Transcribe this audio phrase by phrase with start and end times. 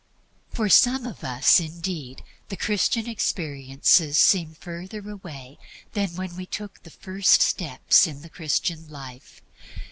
[0.55, 5.59] To some of us, indeed, the Christian experiences seem further away
[5.93, 9.43] than when we took the first steps in the Christian life.